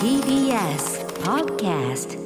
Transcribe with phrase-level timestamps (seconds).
[0.00, 2.18] TBS Podcast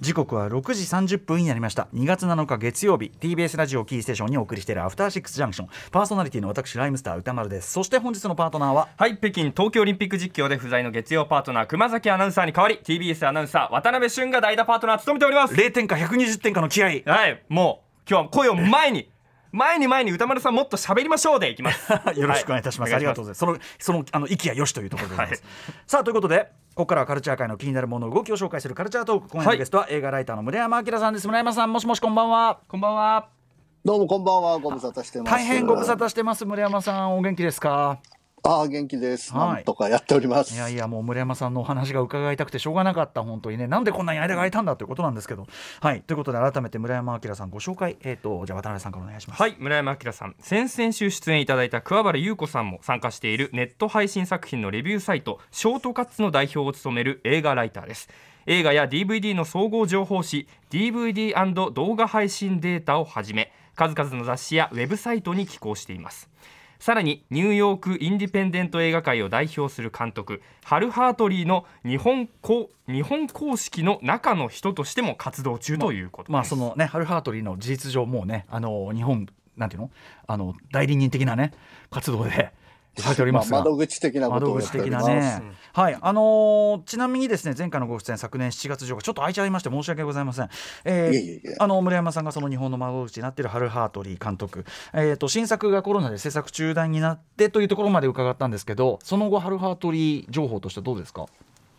[0.00, 0.84] 時刻は6時
[1.16, 1.88] 30分になりました。
[1.94, 3.12] 2月7日月曜日。
[3.20, 5.68] TBS ラジオキーステーションにお送りしているアフターシックスジャンクション。
[5.90, 7.72] パーソナリティの私ライムスター歌丸です。
[7.72, 15.54] そして本日のパートナーははい北京東京オリンピック実況で不在の月曜パートナー熊崎アナウンサーに代わり TBS アナウンサー渡辺俊が代打パートナー務めております。
[15.54, 16.92] 0点か120点かの気合は
[17.26, 19.10] いもう今日は声を前に
[19.52, 21.92] 前に前に歌丸さんもっと喋りましょうでいきます。
[22.18, 23.38] よろしくお願いいたします、はありがとうございます。
[23.38, 32.60] そのそのあの息やよしというところでございます、はさあということでここからはカルチャー界の気になるもの動きを紹介するカルチャートーク今夜のゲストは映画ライターの村山明さんです村山さんもしもしこんばんは。
[32.68, 33.28] こんばんは。
[33.84, 35.30] どうもこんばんは、ご無沙汰してます。
[35.30, 37.16] 大変ご無沙汰してます村山さん。
[37.16, 37.98] お元気ですか？
[38.42, 39.32] ああ、元気です。
[39.34, 39.54] はい。
[39.54, 40.54] なんとかやっております。
[40.54, 43.66] いやいやもう村山さんのお話が伺いたくてしょうがなかった本当にね。
[43.66, 45.46] なんでこんなに間が空いたんだということなんですけど。
[45.80, 46.02] はい。
[46.02, 47.96] ということで改めて村山明さんご紹介。
[48.02, 49.42] えっ、とじゃあ渡辺さんからお願いします。
[49.42, 49.56] はい。
[49.58, 58.08] 村山明さん先々週出演いただいた桑原優子さんも参加しているネット配信作品のレビューサイトショートカッツの代表を務める映画ライターです。
[58.46, 66.28] 映画や DVD の総合情報誌 DVD& 動画配信データをはじめ数々の雑誌やウェブサイトに寄稿しています
[66.80, 79.90] さらにニューヨークインディペンデント映画界を代表する監督ハル・ハートリーの日本公日本公式の中の人としても活動中ということです、まあそのねハルハートリーの事実上もうねあの日本なんていうの？
[80.26, 81.52] あの代理人的なね
[81.90, 82.50] 活動で
[82.98, 85.40] されておりますが、まあ窓口的なこと窓口的をやっておりまなす。
[85.40, 85.98] ね、はい。
[86.00, 90.48] あのーちなみにですね前回のご出演昨年7月14日ちょっと空いちゃいまして申し訳ございません、
[90.84, 101.26] えーいえいあの村山さんがその日本の窓口になっているハル・ハートリー監督、えー、と新作がコロナで制作中断になってというところまで伺ったんですけどその後ハル・ハートリー情報としてどうですか？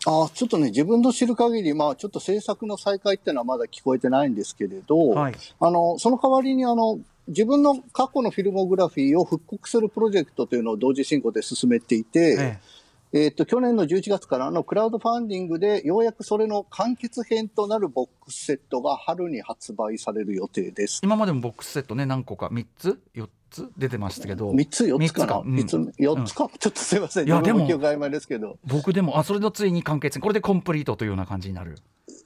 [0.06, 5.36] ああ、ちょっとね、自分の知る限り、まあ、ちょっと制作の再開っていうのはまだ聞こえてないんですけれど、はい。
[5.60, 12.81] あの、その代わりに、あの、自分の過去のフィルモグラフィーを復刻するプロジェクトというのを同時進行で進めていて、ええ
[13.14, 21.02] っと、去年の11月からのクラウドファンディングで、ようやくそれの完結編となるボックスセットが春に発売される予定です。
[21.04, 23.70] 今までもボックスセットね何個か3つ？4つ？
[23.78, 24.52] 出てましたけど。
[24.52, 25.34] 3つ、4つかな？
[25.44, 27.28] 三 ?3 つ、4つか、ちょっとすいません。
[27.28, 27.68] いやでも。
[28.66, 30.20] 僕でもあそれのついに完結。
[30.20, 31.80] これでコンプリートというような感じになる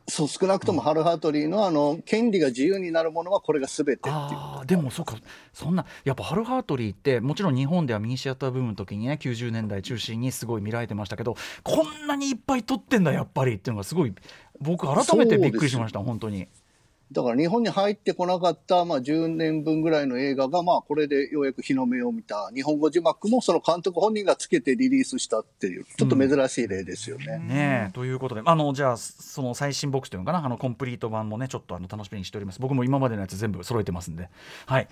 [0.07, 4.65] そう、少なくともハル・ハートリーのあの、権利が自由になるものはこれが全てっていう。
[4.65, 5.15] でもそうか。
[5.53, 14.13] そんなやっぱハル・ハートリーってもちろん日本ではミニシアターブームの時にね90年代中心にすごい見られてましたけどこんなにいっぱい撮ってんだやっぱりっていうのがすごい
[14.59, 16.47] 僕改めてびっくりしました本当に
[17.11, 22.49] だから日本に入ってこなかった、まあ、10年分ぐらいの映画が、まあ、これでようやく日の目を見た。
[22.53, 27.37] 日本語字幕もその監督本人がつけてリリースしたっていう、ちょっと珍しい例ですよね。
[27.37, 28.41] ねえということで。
[28.43, 30.45] あのじゃあその最新ボックスというのかな？
[30.45, 32.59] あのコンプリート版もねちょっとあの楽しみにしております。
[32.59, 34.29] 僕も今までのやつ全部揃えてますんで。
[34.65, 34.87] はい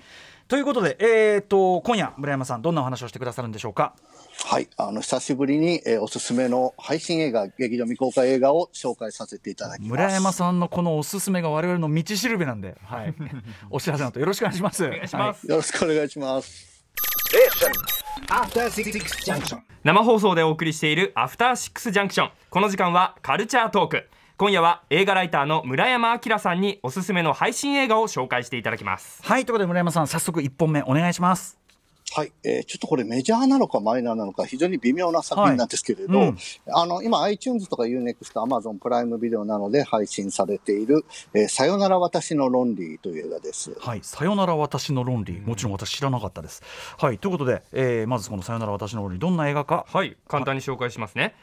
[0.48, 3.96] ということでえっ、と今夜村山さんどんなお話をしてくださるんでしょうか？
[4.46, 4.68] はい。
[4.78, 9.90] あの、久しぶりに、えーおすすめの配信映画、劇場未公開映画を紹介させていただきます。
[9.92, 13.14] 村山さんのこのおすすめが我々の道しるべなんで、はい、
[13.70, 14.86] お知らせのとよろしくお願いします。
[14.86, 16.84] お願いしますよろしくお願いします。
[18.30, 18.92] After Six
[19.26, 19.60] Junction.
[19.84, 24.08] 生放送でお送りしているアフターシックスジャンクションこの時間はカルチャートーク
[24.44, 31.58] 今夜は映画ライターの村山明さんにおすすめの配信映画を紹介していただきますはい、ということで村山さん、早速一本目お願いします。
[32.12, 36.38] はい、えーちょっとこれメジャーなのかマイナーなのか非常に微妙な作品なんですけれど、はいうん
[36.68, 43.74] あの、今 iTunes とか Unext、Amazon プライムビデオなどで配信されている、えーさよなら私のロンリーという映画です。
[43.80, 46.62] はい、さよなら私の論理、もちろん私知らなかったです。
[46.98, 49.86] はい、ということで、えーまずこのさよなら私の論理、どんな映画か。
[49.88, 51.34] はい簡単に紹介しますね、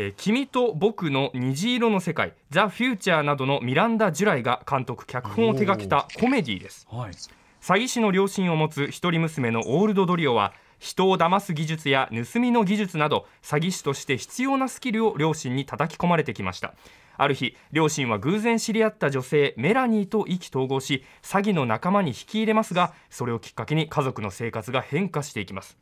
[0.00, 6.86] えー君と僕の虹色の世界「ザ・フューチャーなどのミランダ・ジュライが監督脚本を手掛けたコメディです。
[6.88, 16.74] はい、詐欺師の両親を持つ一人娘のオールド・ドリオは人を騙す技術や盗みの技術など詐欺師として必要なスキルを両親に叩き込まれてきました。
[17.16, 25.76] ある日両親は偶然知り合った女性メラニーと意気投合し詐欺の仲間に引き入れますがそれをきっかけに家族の生活が変化していきます。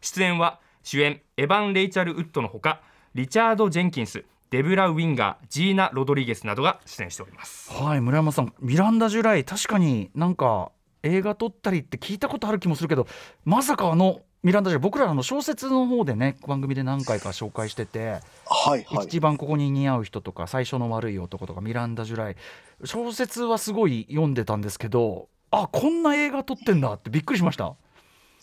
[0.00, 2.80] 出演は主演エヴァン・レイチャル・ウッドのほか
[3.14, 7.70] リチャード・ジェンキンスデブラ・ウィンガージーナ・ロドリゲスなどが出演しております。
[7.72, 10.72] はい、村山さん、ミランダ・ジュライ、確かになんか
[11.02, 13.06] 映画撮ったりって聞いたことある気もするけど、
[13.44, 19.06] まさかあのミランダ・ジュライ、僕らあの小説の方でね、番組で何回か紹介してて、はい、はい。
[19.06, 22.36] 一番ここに似合う人とか最初の悪い男とかミランダ・ジュライ
[22.84, 27.74] 小説はすごい読んでたんですけどあこんな映画撮ってんだってびっくりしました。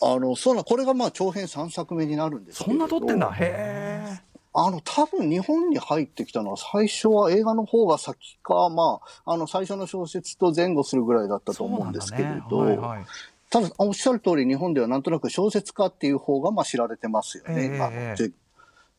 [0.02, 3.30] あの、そうな、これがまあ長編3作目になるんですけそんな撮ってんだ。
[3.32, 3.85] へえ
[4.58, 13.04] あの、多分日本に入ってきたのは最初は映画の方が先か、まあ、あの、最初の小説と前後するぐらいだったと思うんですけれど、はいはい、
[13.50, 17.54] ただ、おっしゃる通り、日本ではなんとなく小説家っていう方がまあ知られてますよね。
[17.58, 18.32] ええ今ええで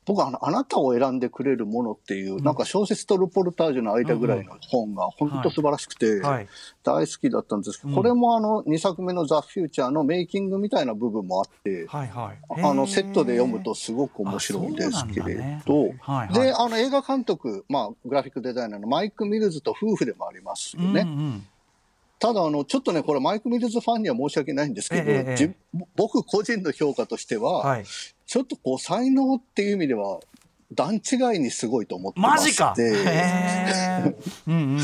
[0.08, 6.48] 僕はあの、あなたを選んでくれるものっていう、なんか小説とルポルタージュの間ぐらいの本が本当素晴らしくて、はい。
[6.84, 15.94] 大好きだったんですけど、これもあの、2作目のザ・フューチャーのメイキングみたいな部分もあって、あの、セットで読むとすごく面白いんですけれど、
[16.34, 21.06] で、あの、映画監督、まあ、グラフィックデザイナーのマイク・ミルズと夫婦でもありますよね。
[22.24, 25.56] うんうんただ、あの、ちょっとね、これマイク・ミルズファンには申し訳ないんですけど、ええ
[25.96, 27.86] 僕個人の評価としては、はい。
[28.26, 30.20] ちょっとこう、才能っていう意味では、
[30.74, 32.64] 段違いにすごいと思ってまして。
[32.64, 32.84] マジか。
[32.84, 34.16] へー
[34.48, 34.80] うんうん。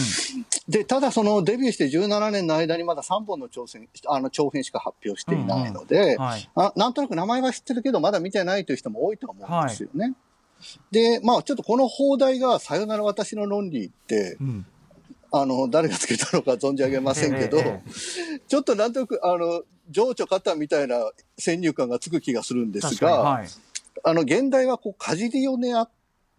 [0.69, 6.49] で、ただそのデビューして17年の間にまだ3本の挑戦、あの長編しか発表していないので、はい。
[6.55, 10.13] あなんとなく名前は知ってるけど、まだ見てないという人も多いと思うんですよね。
[10.91, 14.65] で、まあちょっとこの放題が、さよなら私の論理って、うん
[15.35, 23.47] あの、誰がつけたのか存じ上げませんけど、ええちょっとなんとなく、あの、情緒肩みたいな先入観がつく気がするんですが、はい。
[24.03, 25.89] あの、現代はこう、カジリオネアっ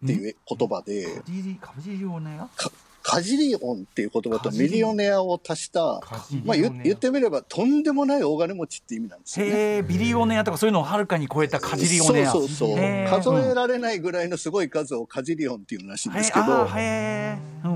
[0.05, 2.71] ていう言葉で、カジリカジリオネアか
[3.07, 6.01] カジリオンっていう言葉とミリオネアを足した、
[6.43, 9.83] まあ言言ってみればとんでもない大金持ちって意味なんですよね。
[9.83, 12.77] ビリオネアとかそういうのをはるかに超えたカジリオネアそうそうそう。
[13.37, 16.45] 数えられないぐらいのすごい数をカジリオンっていうらしいんですけど
[17.65, 17.74] うん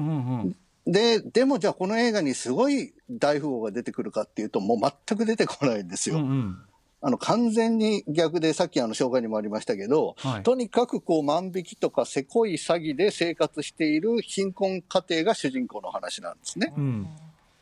[0.89, 6.17] で、でもじゃあこの映画にすごい大富豪が出てくるかっていうともう全く出てこないんですよ。
[6.17, 6.57] うんうん。
[7.01, 10.43] あの完全に逆でさっきあの紹介にもありましたけど、はい。
[10.43, 16.73] とにかくこう万引きとかせこい詐欺で生活している貧困家庭が主人公の話なんですね。
[16.75, 17.07] うん。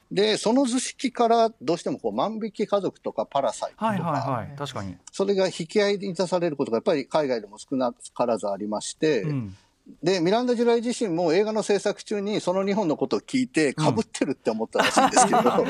[0.10, 4.58] で、その図式からどうしてもこう万引き家族とかパラサイトとか、はいはいはい。
[4.58, 4.96] 確かに。
[5.12, 9.58] それが引き合いに出されることがやっぱり海外でも少なからずありまして、うん
[10.04, 15.40] で、ミランダ・ジュライ自身も映画の制作中にその日本のことを聞いて被ってるって思ったらしいんですけど、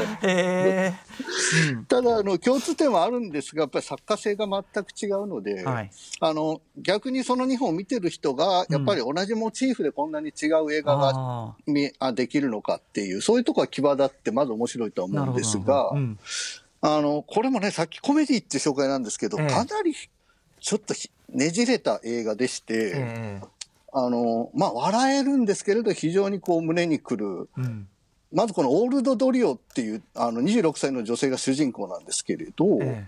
[1.74, 1.86] うん。
[1.86, 5.92] ただあの共通点はあるんですが、やっぱり作家性が全く違うので、はい。
[6.20, 16.20] あの逆にその日本を見てる人が、やっぱり同じモチーフでこんなに違う映画があ見あできるのかっていう、そういうところが際立って、まず面白いとは思うんですが、うん。
[16.82, 19.48] あのこれもね、さっきコメディって紹介なんですけど、ええ。
[19.48, 19.94] かなり
[20.60, 23.42] ちょっとひねじれた映画でして、え
[24.00, 27.50] あのまあ、笑えるんですけれど、非常にこう胸にくる。
[27.58, 27.88] えうん。
[28.32, 33.08] まずこのオールド・ドリオっていうあの26歳の女性が主人公なんですけれど、え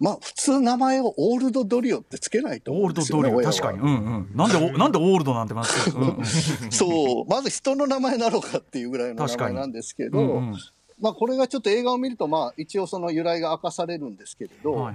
[0.00, 3.78] まあ普通名前をオールド・ドリオってつけないと思オールドドうんですよね、親はリオ確かに。
[3.78, 4.30] うんうん。
[4.34, 6.24] なんでお なんでオールドなんてまずうんうん。
[6.70, 10.56] そう、まず人の名前なのかっていうぐらいの名前なんですけど、うんうん。
[10.98, 14.94] まあこれがちょっと映画を見ると、まあ一応その由来が明かされるんですけれど、はいはい。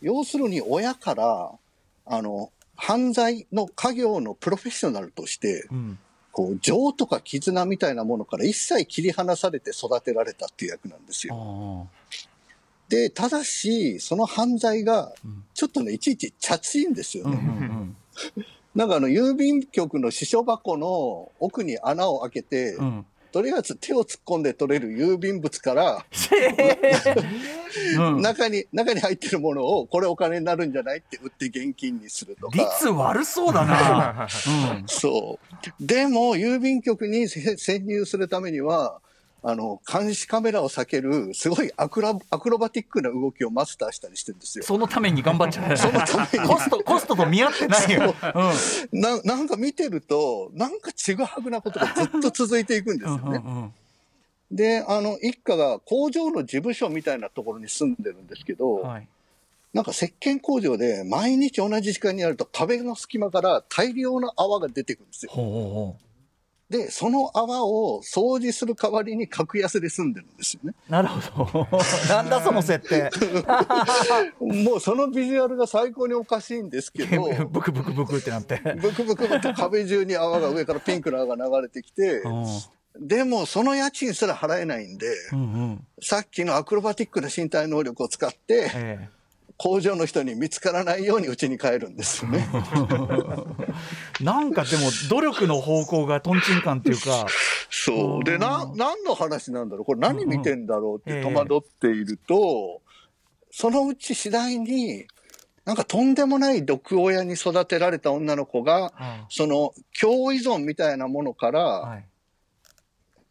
[0.00, 1.52] 要するに親から、
[2.06, 5.98] あの、犯罪の家業のプロフェッショナルとして、うん。
[6.32, 11.88] こう、情とか絆みたいなものから一切切り離されて育てられたっていう役なんですあよ。
[12.90, 17.36] ーで、ただし、その犯罪がうん、ちょっとね、いちいちチャチいんですよね。
[17.36, 17.96] ん
[18.76, 23.06] なんかあの、郵便局の支所箱の奥に穴を開けて、うんうん
[23.36, 26.06] とりあえず手を突っ込んで取れる郵便物から、
[27.98, 32.56] うん中に、中に入ってるものを、これお金になるんじゃないって売って現金にするとか。
[32.56, 34.26] 率悪そうだな
[34.78, 35.38] うん そ
[35.82, 35.84] う。
[35.84, 39.02] でも、郵便局にせ 潜入するためには、
[39.48, 44.64] あの、監視カメラを避ける、すごいアクラアクロバティックな動きをマスターしたりしてるんですよ。
[44.64, 45.76] そのために頑張っちゃう。
[45.78, 48.12] そのためにコスト、コストと見合ってないよ。
[48.90, 53.18] ななんか見てると、なんかちぐはぐなことがずっと続いていくんですうん。
[53.18, 53.42] よね。
[53.44, 53.74] うんうんうん
[54.48, 59.08] で、あの、一家が工場の事務所みたいなところに住んでるんですけど、はい。
[59.72, 65.32] なんか石鹸工場で毎日同じ時間にやると壁の隙間から大量の泡が出てくるんですよ。
[65.32, 65.96] ほうほうほ
[66.68, 70.74] で、その泡を掃除する代わりに格安で住んでるんですよね。
[70.88, 70.92] う。
[70.92, 71.68] なるほど。
[72.10, 73.08] なんだその設定。
[74.40, 78.60] もうそのビジュアルが最高におかしいんですけど、 ブクブクブクってなって。
[78.80, 82.22] ブクブクって壁中に泡が上からピンクの泡が流れてきて、
[82.98, 85.86] でもその家賃すら払えないんで、うんうん。
[86.02, 89.08] さっきのアクロバティックな身体能力を使って、え
[89.58, 92.46] 工場の人に見つからないように家に帰るんですよね。
[94.20, 94.20] え。
[94.22, 97.26] なんかでも努力の方向がトンチンカンっていうか。
[97.70, 98.24] そう。
[98.24, 99.84] で、な、何の話なんだろう？
[99.84, 102.82] これ何見てんだろうって戸惑っていると、
[103.50, 105.06] そのうち次第に、
[105.64, 108.92] なんかとんでもない毒親に育てられた女の子が、
[109.28, 112.06] その共依存みたいなものから、はい。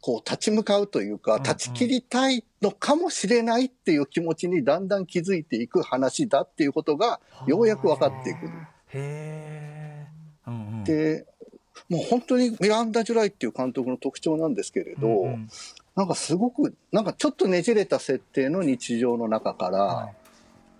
[0.06, 8.52] こう立ち向かうというか、ん断ち切りたいのかもしれないっていう気持ちにだんだん気づいていく話だっていうことが、ようやく分かっていくる。
[8.94, 10.06] へえ。
[10.46, 10.84] うんうん。
[10.84, 11.26] で、
[11.88, 15.48] もう本当にミランダ・ジュライっていう監督の特徴なんですけれど、うんうん
[15.96, 20.14] なんかすごく、なんかちょっとねじれた設定の日常の中から、はい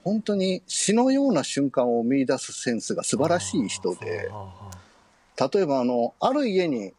[0.04, 4.30] 本当に詩のような瞬間を見出すセンスが素晴らしい人で、
[5.52, 6.92] 例えばあの、ある家に、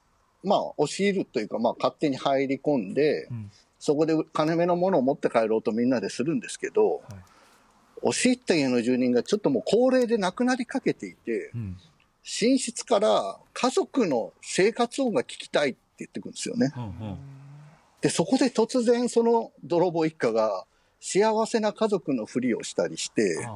[0.44, 3.52] まあ、押し入るというか、まあ、勝手に入り込んで、うん。
[3.80, 7.04] そこで金目のものを持って帰ろうとみんなでするんですけど、はい。
[8.02, 11.78] 押し入った家の住人がちょっともう高齢で亡くなりかけていて、うん。
[12.24, 16.74] 寝室から家族の生活音が聞きたいって言ってくるんですよね。
[16.76, 17.18] うんうん。
[18.02, 20.66] で、そこで突然その泥棒一家が
[21.00, 23.48] 幸せな家族のふりをしたりして、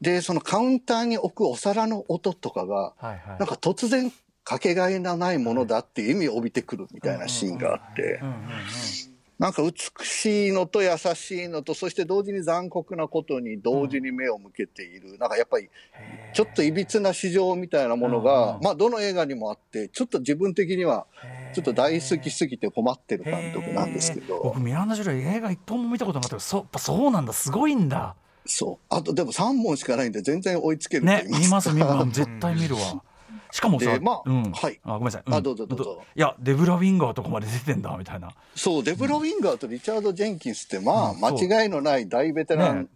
[0.00, 3.38] で、そのカウンターに置くお皿の音とかが、あはいはい。
[3.38, 4.12] なんか突然
[4.44, 8.20] かけがえのないものだっていう意味を帯びてくるみたいなシーンがあって。
[9.38, 15.68] なんか美しいのと優しいのと、そして同時に残酷なことに同時に目を向けている、なんかやっぱり
[16.32, 18.62] ちょっといびつな市場みたいなものうんがう、ん。
[18.62, 21.06] まあどの映画にもあって、ちょっと自分的には
[21.52, 24.40] ちょっと大好きすぎて困ってる監督なんですけど。
[24.44, 28.14] 僕、ミランダ・ジュ映画一本も見たことなかったけどそやっぱそうなんだすごいんだ。
[28.46, 28.94] そう。
[28.94, 31.50] あとでも3本しかないんで全然追いつけるとね見ますか。
[31.50, 32.12] ます見ます。
[32.12, 33.02] 絶対見るわ
[33.52, 34.50] しかもさ、でまあうん。
[34.50, 34.80] はい。
[34.82, 35.34] あごめんなさい、ん。
[35.34, 36.02] あどうぞどうぞ。
[36.16, 38.30] いやデブラ・ウィンガーとかまで出てんだみたいな。
[38.56, 42.88] そう、デブラ・ウィンガーとリチャード・ジェンキンスって、まあ、うん間違いのない大ベテラねン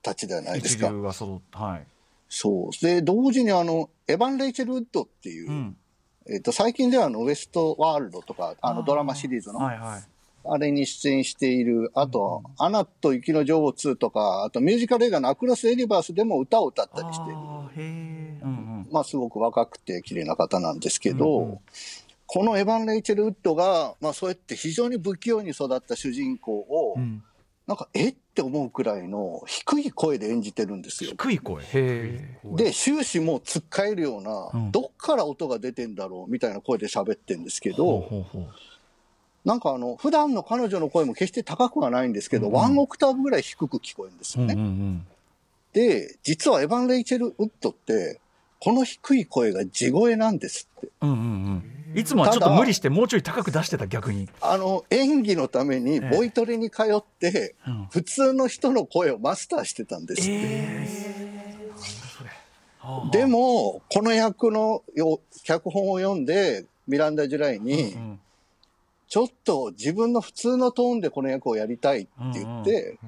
[0.00, 0.88] たちではないで一すか。
[0.88, 1.86] 流が揃ってはい、
[2.28, 2.84] そう。
[2.84, 5.76] で、同時にあの、エヴァン・レイチェル・ウッドっていう、うん、
[6.30, 10.02] えっ、と、最近ではあの、ウエストワールドとか、あの、ドラマシリーズの、はいはい。
[10.50, 17.38] あれに出演している、あと、アナと雪の女王2とか、あとミュージカル映画のアクロス・エリバースでも歌を歌ったりしている。
[18.44, 18.57] うん
[18.90, 21.58] まあ、すごく若くて綺麗な方なんですけど、うんうん。
[22.26, 27.22] このエヴァン・レイチェル・ウッドが、まあ、そうやって非常に不器用に育った主人公を、うん。
[27.66, 31.10] なんか、えって思うくらいの低い声で演じてるんですよ。
[31.10, 31.62] 低い声。
[32.56, 34.70] で、終始もうつっかえるような、うん。
[34.72, 38.48] どっから音が出てんだろうみたいな声で喋ってんですけど、ほうほうほう。
[39.44, 42.52] なんかあの、普段の彼女の声も決して高くはないんですけど、うん。
[42.54, 44.54] ワンオクターブぐらい低く聞こえるんですうんよね。
[44.54, 45.06] うんうん。
[45.74, 48.20] で、実はエヴァン・レイチェル・ウッドって、
[48.60, 50.88] この低い声が地声なんですって。
[51.00, 51.20] うんうんう
[51.94, 51.98] ん。
[51.98, 56.10] いつもはちょっと無理してもうちょい高く出してた逆に、あの、演技のためにええ。
[56.10, 57.86] ボイトレに通って、うん。
[57.90, 60.88] 普通の人の声をマスターしてたんですって。
[62.78, 63.10] はあ。
[63.10, 68.20] でも、この役のよ脚本を読んで、ミランダ・ジュライに、うん
[69.08, 72.98] ちょっと自分の普通のトーンでこの役をやりたいって言って、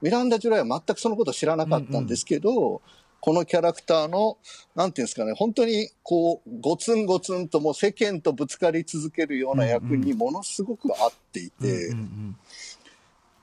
[0.00, 2.80] ミランダ・ジュライは全くそのことを知らなかったんですけど、
[3.20, 4.38] このキャラクターの、
[4.74, 11.90] なんていうんですかね、本当にこう、ゴツンゴツンともう世間とぶつかり続けるような役にものすごく合っていて、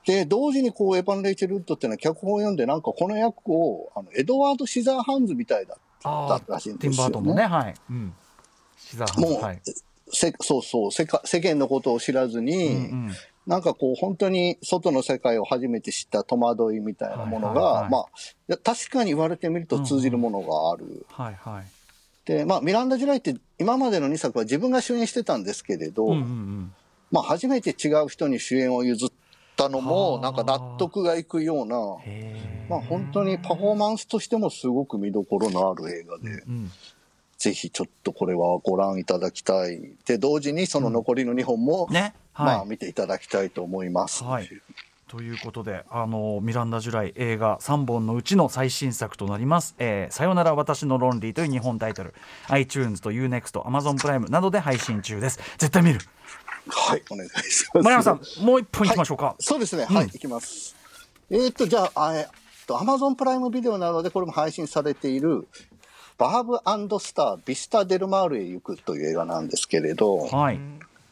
[0.06, 6.96] で、同時にこう、エヴァン・レイチェル・ウッドっていうのは脚本を読んで、なんかこの役を、あの、エドワード・シザーハンズみたいだあったらしいんですよね。
[6.98, 7.42] バートンのね。
[7.44, 8.14] はい、うん、
[8.76, 9.62] シザーハンズもうはい
[10.12, 12.78] せそうそう世界、世間のことを知らずに、うんう
[13.10, 13.12] ん
[13.46, 17.90] なんかこう、本当に外の世界を初めて知った戸惑いみたいなものが、はいはいはい。
[17.90, 17.98] ま
[18.54, 21.06] あ、確かに言われてみると通じるものがある。
[21.08, 21.64] はいはい。
[22.24, 26.74] で、まあ、ミランダ・ジュライって今までの2作は自分が主演してたんですけれど、うんうんうん。
[27.10, 29.08] まあ、初めて違う人に主演を譲っ
[29.56, 30.22] たのはも、あ。
[30.22, 36.70] なんか納得がいくような、へまあ、本当にパフォーマンスとしてもすごく見どころのある映画で、えうん
[37.44, 39.78] ぜひちょっとこれはご覧いただきたい。
[40.06, 42.14] で、同時にその残りの2本も、ね。
[42.32, 44.24] はい、まあ、見ていただきたいと思います。
[44.24, 44.48] はい。
[45.08, 52.14] ということであのミランダ・ジュライ映画3本のうちの最新作となります「えーさよなら私の論理」という日本タイトル。
[52.48, 55.38] iTunes と UNEXT、Amazon プライムなどで配信中です。
[55.58, 56.00] 絶対見る。
[56.66, 57.70] はい、お願いします。
[57.74, 59.96] 丸山さんもう一本いきましょうか、そうですね、うん。
[59.96, 60.74] はい、いきます。
[61.30, 62.26] えーっと、じゃあ、あえっ
[62.66, 65.46] と、アマゾンプライムビデオなどでこれも配信されている、
[66.16, 70.60] バーブスター、ビスタ・デルマールへ行くという映画なんですけれど、はい。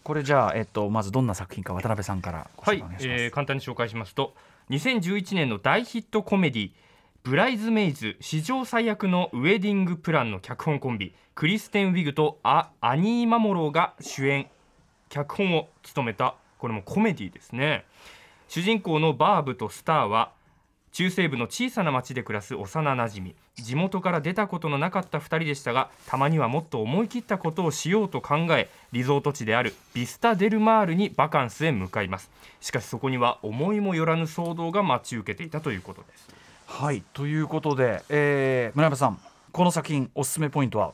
[0.04, 4.34] これじゃあ、えっと、まずどんな作品か渡辺さんからごはいえー簡単に紹介しますと
[4.70, 6.70] 2011年の大ヒットコメディ
[7.22, 14.48] 「ブライズメイズ史上最悪のウェディングプラン」の脚本コンビクリステン・ウィグとアアニー・マモローが主演
[15.08, 17.84] 脚本を務めたこれもコメディですね。
[18.48, 20.30] 主人公のバーブとスターは
[20.92, 23.34] 中西部の小さな町で暮らす幼なじみ。
[23.56, 32.30] 地元から出たことのなかった2人でしたがたまにはもっと思い切ったことをしようと考えリゾート地であるビスタ・デルマールにバカンスへ向かいます。
[32.60, 36.28] しかしそこには思いもよらぬ騒動が待ち受けていたということです。
[36.66, 39.18] はいということで、えー、村山さん
[39.50, 40.92] この作品おすすめポイントは？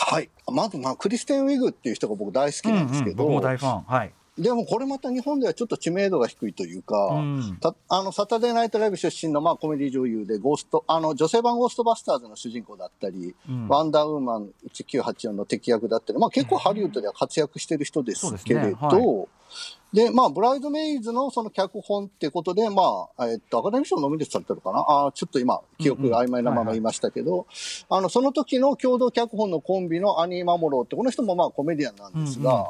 [0.00, 0.30] はい。
[0.52, 3.82] まず、まあ、クリステン・ウィグっていう人が僕大好きなんですけど、僕も大ファン。
[3.82, 7.58] はい、でもこれまた日本ではちょっと知名度が低いというか、うん。
[7.60, 13.68] たあの、サタデーナイトライブ出身の、まあ、コメディ女優で、ゴースト、あの、女性版ゴーストバスターズの主人公だったり、うん。
[13.68, 19.28] ワンダーウーマン1984の敵役だったり、まあ、結構ハリウッドでは活躍してる人ですけれど、そうですね
[19.92, 24.84] で、まあ、ブライドメイズのその脚本ってことで、まあ、えっと、アカデミー賞ノミネートされてるかな？
[24.86, 27.46] あーちょっと今、記憶が曖昧なまま言いましたけど、
[27.88, 32.68] あの、その時の共同脚本のコンビのアニー・マモローって、この人もまあコメディアンなんですが、うんうん。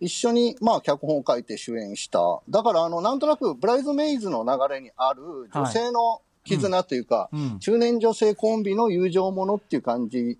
[0.00, 2.20] 一緒にまあ脚本を書いて主演した。
[2.48, 5.22] だから、あの、なんとなく、ブライドメイズの流れにある
[5.54, 7.58] 女性の絆というか、うん。
[7.58, 10.38] 中年女性コンビの友情ものっていう感じ、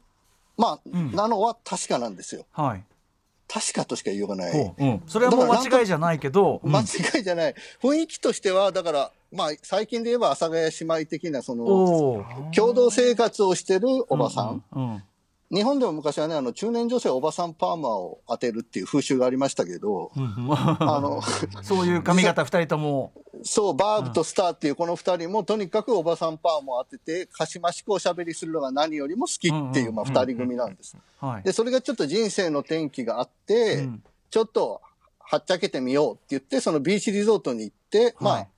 [0.57, 1.13] まあ、うん。
[1.13, 2.47] なのは確かなんですよ。
[2.53, 2.85] はい
[3.55, 4.53] 確かとしか言いようがない。
[4.53, 5.03] ほううん。
[5.07, 6.73] それはもう間違いじゃないけどうん。
[6.73, 7.55] 間違いじゃない。
[7.81, 15.03] 雰囲気としては、だから、まあ、最近で言えば阿佐ヶ谷姉妹的な、その、共同生活をしてるおばさんうん
[15.55, 20.23] 日本でも昔はね、あの、中年女性おばさんパーマを当てるっていう風習がありましたけど、うん。
[20.25, 21.23] うんあの、
[21.63, 23.13] そういう髪型二人とも。
[23.45, 30.97] そう、バーブとスターっていうこの二人も、とにかくおばさんパーマを当てて、かしましくおしゃべりするのが何よりも好きっていう、まあ、二人組なんです。
[31.21, 31.43] はい。
[31.45, 34.03] で、それがちょっと人生の転機があって、うん。
[34.31, 34.81] ちょっと、
[35.21, 38.49] はっちゃけてみようって言って、そのビーチリゾートに行って、まあ、はい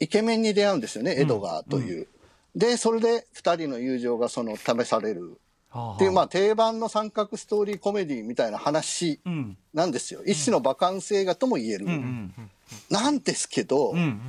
[0.00, 2.06] イケメンに出会うんですよね、エドガーという。
[2.54, 5.40] で、それで二人の友情がその試される
[5.74, 9.56] っていう、まあ定番の三角ストーリーコメディみたいな話うん。
[9.74, 10.22] なんですよ。
[10.24, 11.86] 一種の馬鹿性画とも言える。
[11.86, 12.50] うんうん
[12.90, 14.20] なんですけど、うん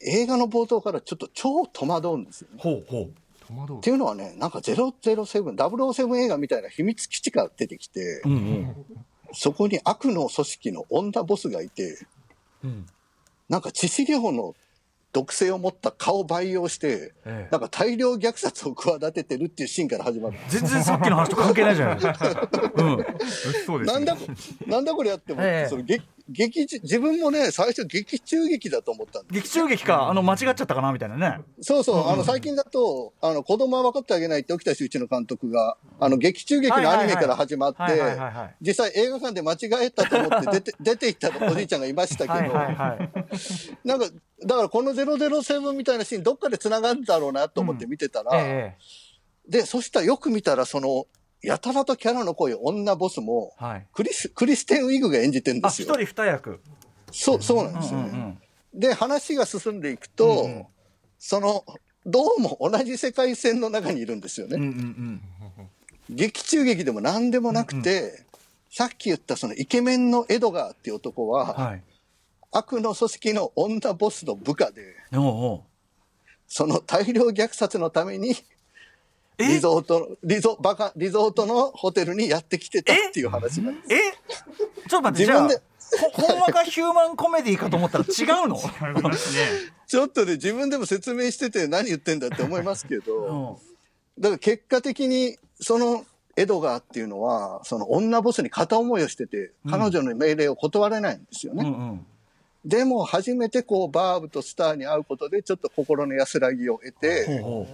[0.00, 2.60] 映画の冒頭からちょっと超戸惑うんですよね。
[2.62, 3.10] ほうほう。
[3.48, 3.78] 戸惑う。
[3.78, 4.92] っていうのはね、なんか007、
[5.56, 8.76] 007映画みたいな秘密基地が出てきて、うんうん。
[9.32, 11.98] そこに悪の組織の女ボスがいて、
[12.62, 12.86] うん。
[13.48, 14.54] なんか致死量の
[15.16, 17.48] 毒性を持った蚊を培養して、ええ。
[17.50, 20.36] なんか大量虐殺を企ててるっていうシーンから始まる。
[20.48, 21.96] 全然さっきの話と関係ないじゃない。
[22.76, 22.96] うん。
[22.96, 24.20] 物騒ですねなんだこ、
[24.66, 25.68] なんだこれやっても、ええ。
[25.70, 30.08] その劇劇中自分もね、最初劇中劇だと思ったんで劇中劇か。
[30.08, 31.40] あの間違っちゃったかなみたいなね。
[31.60, 38.16] そうそう、あの、最近だと、あの、子供は分かってあげないって沖田修一の監督が、あの、劇中劇のアニメから始まって
[38.60, 42.54] 実際映画館で間違えたと思って出て、 出て行ったおじいちゃんがいましたけど、
[43.84, 44.10] なんか、
[44.44, 49.06] だからこの007みたいなシーンどっかで繋がるんだろうなと思って見てたら、ええ。
[49.48, 51.06] で、そしたらよく見たら、その、
[51.42, 53.86] やたらとキャラの濃い女ボスも、はい。
[53.92, 55.88] クリス、クリステン・ウィグが演じてるんですよ。
[55.90, 56.60] あ一人二役。
[57.12, 58.00] そう、そうなんですよ。
[58.00, 58.08] ね。
[58.12, 58.18] うん
[58.74, 58.80] うん。
[58.80, 60.66] で、話が進んでいくと、うんうん。
[61.18, 61.64] その、
[62.04, 64.56] どうも同じ世界線の中にいるんですよね。
[64.56, 65.20] うんうん
[66.08, 66.14] うん。
[66.14, 68.24] 劇中劇でも何でもなくて、
[68.70, 71.82] さっき言ったそのイケメンのエドガーっていう男は、はい。
[72.52, 75.60] 悪の組織の女ボスの部下で、おうおう。
[76.46, 78.34] その大量虐殺のために、え
[79.38, 83.94] リゾート、リゾ、バカ、リゾートのホテルにやってきてたっていう話なんです。
[83.94, 84.12] え？
[84.88, 85.62] ちょっと待ってじゃあ自分で
[86.12, 88.58] ほ ほんまかヒューマンコメディかと思ったら違うの？
[88.80, 89.46] ありますね。
[89.86, 93.58] ちょっとね、自分でも説明してて何言ってんだって思いますけうど、
[94.18, 94.20] ん。
[94.20, 96.04] だから結果的に、その
[96.36, 99.70] エドガーっていうのは、その女ボスに片思いをしてて、うん。
[99.70, 101.62] 彼女の命令を断れないんですよね。
[101.62, 102.06] うんうん。
[102.64, 107.64] でも初めてこうバーブとスターに会うことでちょっと心の安らぎを得て、ほ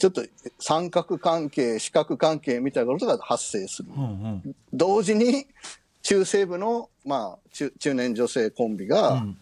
[0.00, 0.24] ちょっと
[0.58, 3.90] 三角関係、四角関係みたいなことが発生する。
[3.94, 4.06] ううんう
[4.48, 4.56] ん。
[4.72, 5.46] 同時に
[6.02, 9.38] 中西部の、まあ、中中年女性コンビが、うん。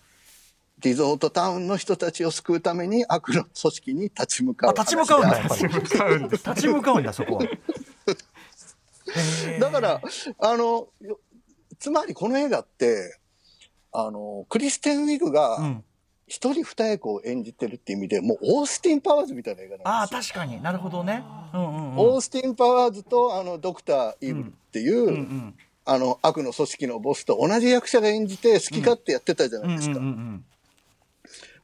[0.80, 5.62] リゾートタウンの人たちを救うために悪の組織に立ち向かうあ立ち向かうんだやっぱり。
[5.64, 7.12] 立ち向かうんだ。
[7.12, 7.46] そこは。
[9.60, 10.00] だから、
[10.38, 11.18] あの、よ
[11.78, 13.18] つまりこの映画って、
[13.92, 15.84] あの、クリステン・ウィグうがん
[16.28, 20.18] 一人二役を演じてるっていう意味で、もうオースティン・パワーズみたいな映画なんあですよ。
[20.18, 20.62] あ確かに。
[20.62, 21.24] なるほどね。
[21.52, 21.98] うんうんうん。
[21.98, 25.14] オースティン・パワーズとあのドクター・イーブルっていう、うん。
[25.14, 25.54] うん
[25.90, 29.98] あの悪の組織のボスと同じ役者が演じて好き勝手やってたじゃないですか。
[29.98, 30.44] うんうんうん。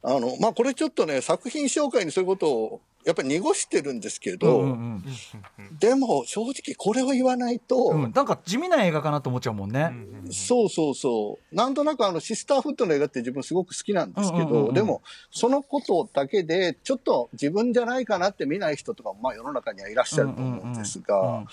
[0.01, 5.03] あの、まあ、これちょっとね、作品紹介にそういうことをやっぱり濁してるんですけど、うんうん
[5.79, 8.03] でも正直これを言わないと、うん。
[8.05, 9.91] うんなんか地味な映画かなと思っちゃうもんね。
[10.31, 11.55] そうそうそう。
[11.55, 14.67] なんとなくあのシスターフットの映画って自分すごく好きなんですけど、うんうんうん。
[14.69, 21.47] うんでもそのことだけでちょっと自分じゃないかなって見ない人とかもまあ世の中にはいらっしゃると思うんですが、うんうんうん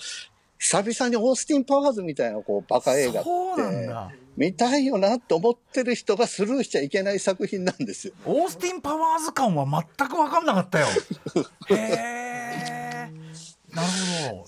[0.63, 3.23] 久々にオースティン・パワーズみたいなこうバカ映画っ
[3.57, 4.11] てだ。
[4.37, 8.13] 見たいよなって思ってる人がスルーしちゃいけない作品なんですよ。
[8.25, 10.87] オースティン・パワーズ感は全く分かんなかったよ。
[11.69, 13.11] へえ
[13.75, 13.87] なる
[14.31, 14.45] ほど。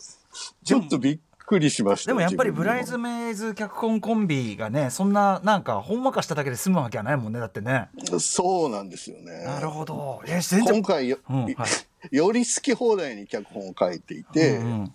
[0.63, 7.89] ちょっとびっくりしましたでもやっぱりブライ自ズメイズ脚本コンビがねそんななんかほんわかしただけで済むわけはないもんねだってね。
[8.19, 9.43] そうなんですよね。
[9.43, 10.21] なるほど。
[10.25, 10.75] え全然。
[10.75, 11.65] 今回よ,、うんは
[12.09, 12.15] い。
[12.15, 14.93] より好き放題に脚本を書いていて、うんうん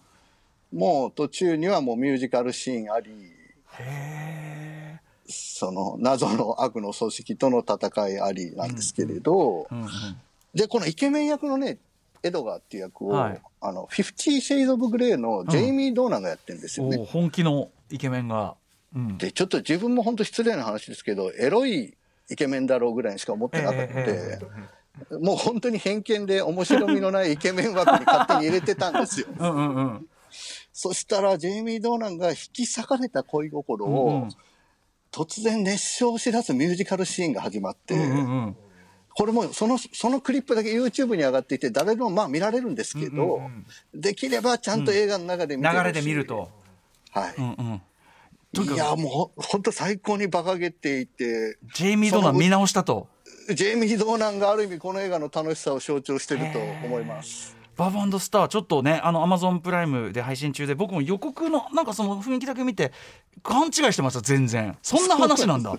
[0.72, 3.10] もう途中にはもうミュージカルシーンあり、
[5.26, 9.88] その謎の悪の組織との戦いありなんですけれど、うんうん
[10.54, 11.78] で、このイケメン役のね、
[12.22, 13.40] エドガーっていう役を、はい。
[13.60, 16.98] あの、フィフティ・シェイド・オブ・グレーのジェイミー・ドーナンがやってるんですよね。
[16.98, 18.56] お本気のイケメンが。
[18.94, 19.18] うん。
[19.18, 21.96] で、ちょっと自分も本当失礼な話ですけど、エロい
[22.28, 24.38] イケメンだろうぐらいにしか思ってなくて、え。
[25.18, 29.28] もう本当に偏見で面白みのないイケメン枠に勝手に入れてたんですよ。
[29.38, 30.06] うんうんうん
[30.72, 34.28] そしたら、ジェイミー・ドーナンが引き裂かれた恋心うんうをん、
[35.10, 38.56] 突然熱唱しだすミュージカルシーンが始まって、うんうんうん
[39.12, 46.48] これもその、そのクリップだけ YouTube に上がっていて、誰でもまあ見られるんですけど、うんうんできればちゃんと映画の中で見てほしい流れで見ると。
[47.10, 47.34] はい。
[47.36, 47.82] うんうん
[48.52, 53.08] いや、もう本当最高に馬鹿げていて、ジェイミー・ドーナン見直したと。
[53.54, 57.59] ジェイミー・ドーナンがある意味この映画の楽しさを象徴してると思います。
[57.80, 62.92] バーブスターちょっとねあのアマゾンプライムで配信中で僕も予告のなんかその雰囲気だけ見て
[63.42, 64.76] 勘違いしてました全然。
[64.82, 65.74] そんな話なんだ。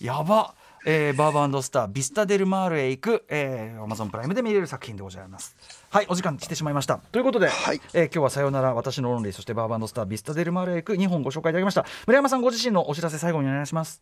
[0.00, 0.54] やば。
[0.88, 5.56] えー、バーバスタービスタデルマールへ行く、えー、アマゾンプライムで見れる作品でございます。
[5.90, 6.98] はいお時間来てしまいました。
[6.98, 7.80] ということで、はい。
[7.94, 11.86] えー今日はさようなら私の論理そしてバーバスタービスタデルマールへ行く2本ご紹介いただきました。
[12.06, 14.00] 村山さんご自身のお知らせ最後にお願いします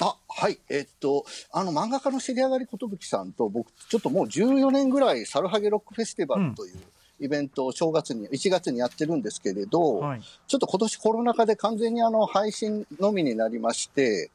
[0.00, 0.58] あ、はい。
[0.68, 6.76] えっと、あの、漫画家の知り上がり寿さんと、僕、ちょっともう14年ぐらい、サルハゲロックフェスティバルという
[7.20, 14.30] イベントを正月に、1月にやってるんですけれど、はいちょっと今年コロナ禍で完全にあの、配信のみになりまして、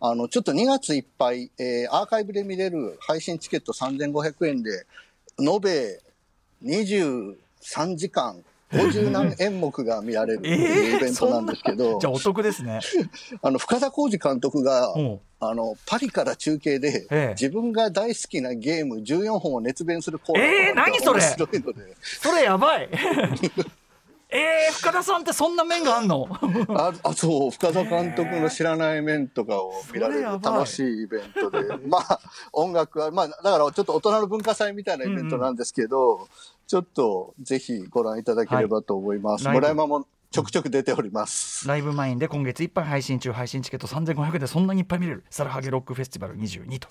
[0.00, 4.86] あの、ちょっと2月いっぱい、えーアーカイブで見れる配信チケット3500円で、
[5.38, 6.00] 延べ
[6.62, 12.80] 23時間、50何演目が見られるっていうイベントなんですけど、じゃあお得ですね。
[13.42, 14.92] あの、深田浩二監督が、
[15.38, 17.34] あの、パリから中継で、ええ。
[17.38, 21.20] 自分が大好きなゲーム14本を熱弁するコーナーええが何それ？
[22.02, 22.88] それやばい。
[24.28, 26.26] えー、深田さんってそんな面があんの？
[26.70, 32.20] ああ、そう、深田監督の知らない面とかを見られる楽しいイベントで、まあ、
[32.52, 36.26] 音楽は、まあ、だからちょっと大人の文化祭みたいなイベントなんですけど、
[36.66, 39.46] ちょっとぜひご覧いただければと思います。
[39.46, 41.66] はい村山もちょくちょく出ております。
[41.66, 46.88] ライブマインで今月いっぱい配信中配信チケット3500円でそんなにいっぱい見れるサルハゲロックフェスティバル22と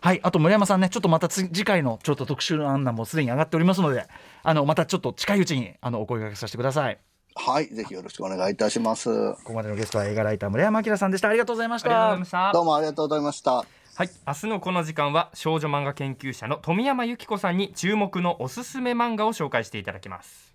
[0.00, 4.06] はいあと村山さんねちょっとまたつ次回のちょっと特集の案内もすでに上がっておりますので
[4.42, 6.98] あのまたちょっと近いうちにあのお声掛けさせてください
[7.38, 9.10] はい、ぜひよろしくお願いいたします。
[9.10, 13.66] ここまでのゲストは映画ライター村山明さんでしたありがとうございましたどうもありがとうございました。
[13.98, 20.52] はい、明日のこの時間は少女漫画研究者の富山由紀子さんに注目のおすすめ漫画を紹介していただきます。